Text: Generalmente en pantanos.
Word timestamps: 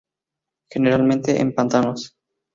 Generalmente 0.71 1.39
en 1.39 1.53
pantanos. 1.53 2.15